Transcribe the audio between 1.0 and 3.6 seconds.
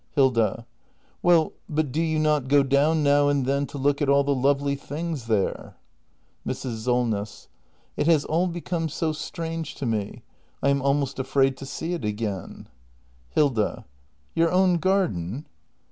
Well, but do you not go down now and